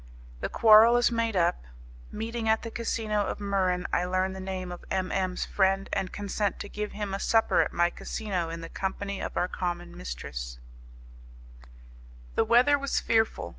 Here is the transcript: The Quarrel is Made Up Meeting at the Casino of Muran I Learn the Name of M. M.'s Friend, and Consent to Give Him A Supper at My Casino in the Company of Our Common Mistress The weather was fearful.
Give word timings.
The 0.39 0.49
Quarrel 0.49 0.97
is 0.97 1.11
Made 1.11 1.35
Up 1.35 1.63
Meeting 2.11 2.49
at 2.49 2.63
the 2.63 2.71
Casino 2.71 3.23
of 3.27 3.37
Muran 3.37 3.85
I 3.93 4.03
Learn 4.05 4.33
the 4.33 4.39
Name 4.39 4.71
of 4.71 4.83
M. 4.89 5.11
M.'s 5.11 5.45
Friend, 5.45 5.87
and 5.93 6.11
Consent 6.11 6.57
to 6.61 6.67
Give 6.67 6.93
Him 6.93 7.13
A 7.13 7.19
Supper 7.19 7.61
at 7.61 7.71
My 7.71 7.91
Casino 7.91 8.49
in 8.49 8.61
the 8.61 8.69
Company 8.69 9.21
of 9.21 9.37
Our 9.37 9.47
Common 9.47 9.95
Mistress 9.95 10.57
The 12.33 12.43
weather 12.45 12.79
was 12.79 12.99
fearful. 12.99 13.49